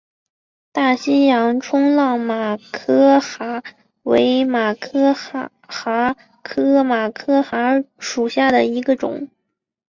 [0.71, 3.61] 大西洋冲浪马珂蛤
[4.01, 5.51] 为马珂蛤
[6.41, 9.29] 科马珂蛤属下的一个种。